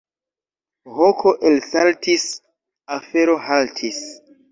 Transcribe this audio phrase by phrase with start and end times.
[0.99, 2.23] Hoko elsaltis,
[2.97, 4.01] afero haltis.